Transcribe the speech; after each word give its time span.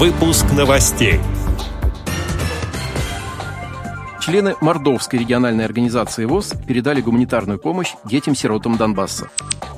Выпуск 0.00 0.46
новостей. 0.56 1.20
Члены 4.18 4.54
Мордовской 4.62 5.18
региональной 5.18 5.66
организации 5.66 6.24
ВОЗ 6.24 6.54
передали 6.66 7.02
гуманитарную 7.02 7.58
помощь 7.58 7.92
детям-сиротам 8.06 8.78
Донбасса. 8.78 9.28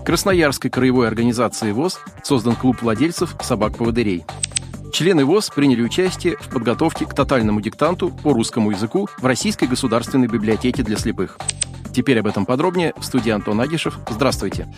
Красноярской 0.06 0.70
краевой 0.70 1.08
организации 1.08 1.72
ВОЗ 1.72 1.98
создан 2.22 2.54
клуб 2.54 2.82
владельцев 2.82 3.34
собак-поводырей. 3.40 4.24
Члены 4.92 5.24
ВОЗ 5.24 5.50
приняли 5.50 5.82
участие 5.82 6.36
в 6.36 6.50
подготовке 6.50 7.04
к 7.04 7.14
тотальному 7.14 7.60
диктанту 7.60 8.10
по 8.10 8.32
русскому 8.32 8.70
языку 8.70 9.08
в 9.18 9.26
Российской 9.26 9.66
государственной 9.66 10.28
библиотеке 10.28 10.84
для 10.84 10.98
слепых. 10.98 11.36
Теперь 11.92 12.20
об 12.20 12.28
этом 12.28 12.46
подробнее 12.46 12.94
в 12.96 13.02
студии 13.02 13.30
Антон 13.30 13.60
Агишев. 13.60 13.98
Здравствуйте. 14.08 14.72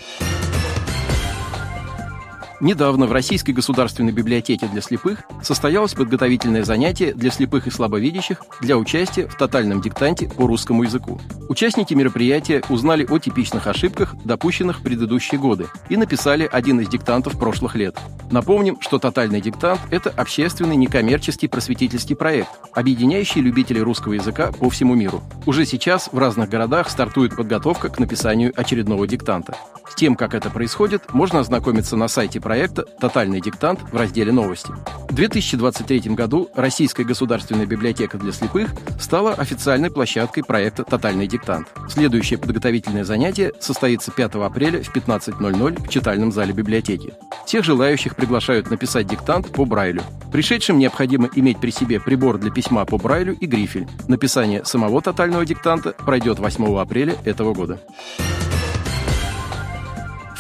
Недавно 2.61 3.07
в 3.07 3.13
Российской 3.13 3.51
государственной 3.51 4.13
библиотеке 4.13 4.69
для 4.69 4.81
слепых 4.81 5.25
состоялось 5.43 5.95
подготовительное 5.95 6.63
занятие 6.63 7.13
для 7.13 7.31
слепых 7.31 7.67
и 7.67 7.71
слабовидящих 7.71 8.43
для 8.61 8.79
участия 8.79 9.27
в 9.27 9.37
тотальном 9.37 9.81
диктанте 9.81 10.29
по 10.29 10.47
русскому 10.47 10.85
языку. 10.85 11.21
Участники 11.49 11.95
мероприятия 11.95 12.63
узнали 12.69 13.07
о 13.09 13.19
типичных 13.19 13.67
ошибках, 13.67 14.15
допущенных 14.25 14.81
в 14.81 14.83
предыдущие 14.83 15.41
годы, 15.41 15.67
и 15.89 15.97
написали 15.97 16.49
один 16.51 16.81
из 16.81 16.89
диктантов 16.89 17.39
прошлых 17.39 17.75
лет. 17.75 17.99
Напомним, 18.31 18.79
что 18.81 18.99
тотальный 18.99 19.41
диктант– 19.41 19.81
это 19.91 20.11
общественный 20.11 20.77
некоммерческий 20.77 21.49
просветительский 21.49 22.17
проект, 22.17 22.49
объединяющий 22.73 23.41
любителей 23.41 23.83
русского 23.83 24.15
языка 24.15 24.53
по 24.53 24.71
всему 24.71 24.95
миру. 24.95 25.23
Уже 25.45 25.67
сейчас 25.67 26.09
в 26.11 26.19
разных 26.19 26.49
городах 26.49 26.89
стартует 26.89 27.37
подготовка 27.37 27.89
к 27.89 27.99
написанию 27.99 28.53
очередного 28.57 29.07
диктанта. 29.07 29.57
С 29.89 29.95
тем, 29.95 30.17
как 30.17 30.35
это 30.35 30.51
происходит, 30.51 31.13
можно 31.13 31.41
ознакомиться 31.41 31.97
на 31.97 32.09
сайте 32.09 32.41
проекта 32.45 32.85
«Тотальный 33.01 33.41
диктант» 33.41 33.81
в 33.91 33.97
разделе 33.97 34.31
«Новости». 34.31 34.73
В 35.09 35.15
2023 35.15 36.15
году 36.15 36.51
Российская 36.55 37.05
государственная 37.05 37.67
библиотека 37.67 38.19
для 38.19 38.33
слепых 38.33 38.71
стала 39.01 39.33
официальной 39.33 39.91
площадкой 39.91 40.43
проекта 40.43 40.85
«Тотальный 40.85 41.27
диктант». 41.27 41.69
Следующее 41.89 42.39
подготовительное 42.39 43.05
занятие 43.05 43.53
состоится 43.59 44.13
5 44.13 44.35
апреля 44.37 44.83
в 44.83 44.95
15.00 44.95 45.83
в 45.83 45.89
читальном 45.89 46.31
зале 46.31 46.53
библиотеки. 46.53 47.15
Всех 47.47 47.65
желающих 47.65 48.15
приглашают 48.15 48.71
написать 48.71 49.07
диктант 49.07 49.51
по 49.51 49.65
Брайлю. 49.65 50.03
Пришедшим 50.31 50.79
необходимо 50.79 51.31
иметь 51.35 51.59
при 51.59 51.71
себе 51.71 51.99
прибор 51.99 52.39
для 52.39 52.51
письма 52.51 52.85
по 52.85 52.99
Брайлю 52.99 53.35
и 53.35 53.47
грифель. 53.47 53.89
Написание 54.07 54.65
самого 54.65 55.01
тотального 55.01 55.47
диктанта 55.47 55.93
пройдет 55.93 56.39
8 56.39 56.79
апреля 56.79 57.17
этого 57.25 57.55
года. 57.55 57.81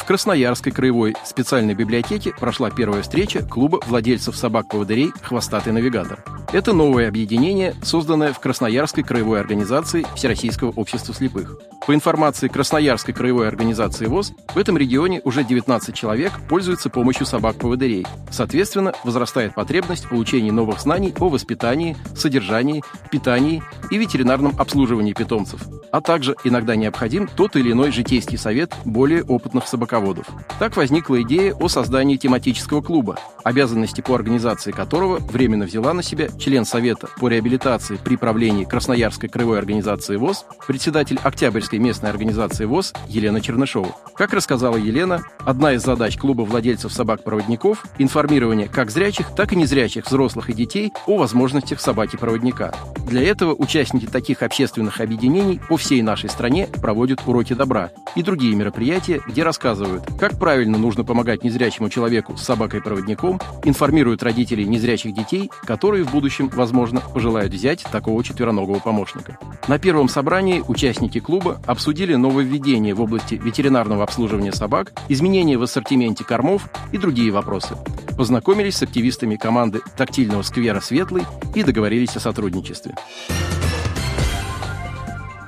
В 0.04 0.06
Красноярской 0.06 0.70
краевой 0.70 1.16
специальной 1.24 1.72
библиотеке 1.72 2.34
прошла 2.38 2.68
первая 2.68 3.00
встреча 3.00 3.42
клуба 3.42 3.80
владельцев 3.86 4.36
собак-поводырей 4.36 5.12
«Хвостатый 5.22 5.72
навигатор». 5.72 6.22
Это 6.52 6.74
новое 6.74 7.08
объединение, 7.08 7.74
созданное 7.82 8.34
в 8.34 8.38
Красноярской 8.38 9.02
краевой 9.02 9.40
организации 9.40 10.06
Всероссийского 10.14 10.72
общества 10.76 11.14
слепых. 11.14 11.58
По 11.86 11.92
информации 11.92 12.48
Красноярской 12.48 13.12
краевой 13.12 13.46
организации 13.46 14.06
ВОЗ, 14.06 14.32
в 14.54 14.58
этом 14.58 14.78
регионе 14.78 15.20
уже 15.22 15.44
19 15.44 15.94
человек 15.94 16.32
пользуются 16.48 16.88
помощью 16.88 17.26
собак-поводырей. 17.26 18.06
Соответственно, 18.30 18.94
возрастает 19.04 19.54
потребность 19.54 20.06
в 20.06 20.08
получении 20.08 20.50
новых 20.50 20.80
знаний 20.80 21.14
о 21.20 21.28
воспитании, 21.28 21.94
содержании, 22.16 22.82
питании 23.10 23.62
и 23.90 23.98
ветеринарном 23.98 24.54
обслуживании 24.58 25.12
питомцев, 25.12 25.60
а 25.92 26.00
также 26.00 26.34
иногда 26.42 26.74
необходим 26.74 27.28
тот 27.28 27.54
или 27.54 27.72
иной 27.72 27.92
житейский 27.92 28.38
совет 28.38 28.74
более 28.86 29.22
опытных 29.22 29.68
собаководов. 29.68 30.26
Так 30.58 30.78
возникла 30.78 31.20
идея 31.20 31.52
о 31.52 31.68
создании 31.68 32.16
тематического 32.16 32.80
клуба, 32.80 33.18
обязанности 33.44 34.00
по 34.00 34.14
организации 34.14 34.72
которого 34.72 35.18
временно 35.18 35.66
взяла 35.66 35.92
на 35.92 36.02
себя 36.02 36.28
член 36.38 36.64
Совета 36.64 37.08
по 37.18 37.28
реабилитации 37.28 37.96
при 38.02 38.16
правлении 38.16 38.64
Красноярской 38.64 39.28
краевой 39.28 39.58
организации 39.58 40.16
ВОЗ, 40.16 40.46
председатель 40.66 41.20
Октябрьской 41.22 41.73
Всероссийской 41.74 41.78
местной 41.78 42.10
организации 42.10 42.64
ВОЗ 42.64 42.92
Елена 43.08 43.40
Чернышова. 43.40 43.94
Как 44.16 44.32
рассказала 44.32 44.76
Елена, 44.76 45.22
одна 45.40 45.72
из 45.72 45.82
задач 45.82 46.16
клуба 46.16 46.42
владельцев 46.42 46.92
собак-проводников– 46.92 47.84
информирование 47.98 48.68
как 48.68 48.90
зрячих, 48.90 49.34
так 49.34 49.52
и 49.52 49.56
незрячих 49.56 50.06
взрослых 50.06 50.50
и 50.50 50.52
детей 50.52 50.92
о 51.06 51.16
возможностях 51.16 51.80
собаки-проводника. 51.80 52.72
Для 53.06 53.22
этого 53.22 53.54
участники 53.54 54.06
таких 54.06 54.42
общественных 54.42 55.00
объединений 55.00 55.60
по 55.68 55.76
всей 55.76 56.02
нашей 56.02 56.30
стране 56.30 56.68
проводят 56.80 57.20
уроки 57.26 57.54
добра 57.54 57.90
и 58.14 58.22
другие 58.22 58.54
мероприятия, 58.54 59.20
где 59.26 59.42
рассказывают, 59.42 60.04
как 60.18 60.38
правильно 60.38 60.78
нужно 60.78 61.04
помогать 61.04 61.42
незрячему 61.42 61.90
человеку 61.90 62.36
с 62.36 62.42
собакой-проводником, 62.42 63.40
информируют 63.64 64.22
родителей 64.22 64.66
незрячих 64.66 65.14
детей, 65.14 65.50
которые 65.66 66.04
в 66.04 66.12
будущем, 66.12 66.48
возможно, 66.48 67.00
пожелают 67.00 67.52
взять 67.52 67.82
такого 67.90 68.22
четвероногого 68.22 68.78
помощника. 68.78 69.38
На 69.68 69.78
первом 69.78 70.08
собрании 70.08 70.62
участники 70.66 71.18
клуба 71.18 71.60
обсудили 71.66 72.14
нововведения 72.14 72.94
в 72.94 73.00
области 73.00 73.34
ветеринарного 73.34 74.02
обслуживания 74.02 74.52
собак, 74.52 74.92
изменения 75.08 75.56
в 75.56 75.62
ассортименте 75.62 76.24
кормов 76.24 76.68
и 76.92 76.98
другие 76.98 77.30
вопросы. 77.30 77.76
Познакомились 78.16 78.76
с 78.76 78.82
активистами 78.82 79.36
команды 79.36 79.80
тактильного 79.96 80.42
сквера 80.42 80.80
«Светлый» 80.80 81.24
и 81.54 81.62
договорились 81.62 82.16
о 82.16 82.20
сотрудничестве. 82.20 82.94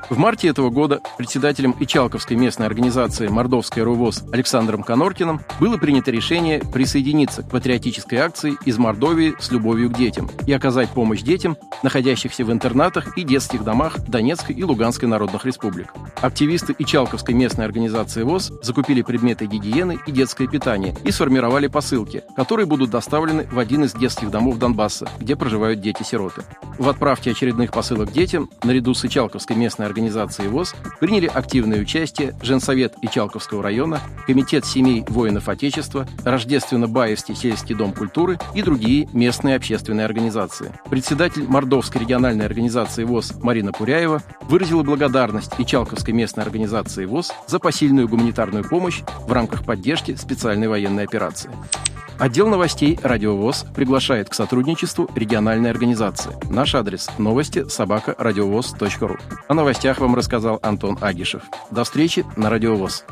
В 0.09 0.19
марте 0.19 0.47
этого 0.47 0.71
года 0.71 1.01
председателем 1.19 1.75
Ичалковской 1.81 2.37
местной 2.37 2.67
организации 2.67 3.27
«Мордовская 3.27 3.85
РУВОЗ» 3.85 4.27
Александром 4.33 4.85
Коноркиным 4.85 5.41
было 5.59 5.79
принято 5.79 6.13
решение 6.13 6.61
присоединиться 6.61 7.43
к 7.43 7.51
патриотической 7.51 8.19
акции 8.19 8.57
из 8.65 8.79
Мордовии 8.79 9.35
с 9.41 9.51
любовью 9.51 9.91
к 9.91 9.95
детям 9.95 10.31
и 10.47 10.53
оказать 10.53 10.91
помощь 10.91 11.23
детям, 11.23 11.57
находящихся 11.83 12.45
в 12.45 12.53
интернатах 12.53 13.19
и 13.19 13.25
детских 13.25 13.65
домах 13.65 13.99
Донецкой 14.07 14.55
и 14.55 14.63
Луганской 14.63 15.09
народных 15.09 15.45
республик. 15.45 15.93
Активисты 16.21 16.73
Ичалковской 16.79 17.35
местной 17.35 17.65
организации 17.65 18.23
ВОЗ 18.23 18.53
закупили 18.63 19.03
предметы 19.03 19.47
гигиены 19.47 19.99
и 20.07 20.13
детское 20.13 20.47
питание 20.47 20.95
и 21.03 21.11
сформировали 21.11 21.67
посылки, 21.67 22.23
которые 22.37 22.67
будут 22.67 22.91
доставлены 22.91 23.49
в 23.51 23.59
один 23.59 23.83
из 23.83 23.93
детских 23.93 24.31
домов 24.31 24.59
Донбасса, 24.59 25.09
где 25.19 25.35
проживают 25.35 25.81
дети-сироты. 25.81 26.45
В 26.79 26.89
отправке 26.89 27.33
очередных 27.33 27.73
посылок 27.73 28.13
детям, 28.13 28.49
наряду 28.63 28.95
с 28.95 29.05
Ичалковской 29.05 29.57
местной 29.57 29.87
организацией, 29.87 29.96
организации 29.97 30.47
ВОЗ 30.49 30.75
приняли 31.01 31.27
активное 31.27 31.81
участие 31.81 32.35
Женсовет 32.43 32.95
Ичалковского 33.01 33.63
района, 33.63 34.01
Комитет 34.27 34.67
семей 34.67 35.05
воинов 35.09 35.49
Отечества, 35.49 36.07
Рождественно-Баевский 36.23 37.35
сельский 37.35 37.75
дом 37.75 37.93
культуры 37.93 38.39
и 38.55 38.61
другие 38.61 39.09
местные 39.15 39.57
общественные 39.57 40.05
организации. 40.05 40.75
Председатель 40.91 41.45
Мордовской 41.49 42.03
региональной 42.03 42.45
организации 42.45 43.05
ВОЗ 43.05 43.33
Марина 43.43 43.73
Пуряева 43.73 44.23
выразила 44.43 44.83
благодарность 44.83 45.53
Ичалковской 45.57 46.13
местной 46.13 46.45
организации 46.45 47.07
ВОЗ 47.07 47.33
за 47.47 47.59
посильную 47.59 48.07
гуманитарную 48.07 48.69
помощь 48.69 49.01
в 49.27 49.33
рамках 49.33 49.65
поддержки 49.65 50.15
специальной 50.15 50.69
военной 50.69 51.05
операции. 51.05 51.51
Отдел 52.19 52.49
новостей 52.49 52.99
«Радиовоз» 53.03 53.67
приглашает 53.75 54.31
к 54.31 54.35
сотрудничеству 54.35 55.11
региональной 55.15 55.71
организации. 55.71 56.33
Наш 56.51 56.75
адрес– 56.75 57.11
новости 57.19 57.69
собака 57.69 58.15
радиовоз.ру. 58.17 59.17
О 59.49 59.55
новостях 59.87 60.01
вам 60.01 60.17
рассказал 60.17 60.59
Антон 60.63 60.99
Агишев. 61.01 61.43
До 61.71 61.85
встречи 61.85 62.25
на 62.37 62.51
«Радиовоз». 62.51 63.05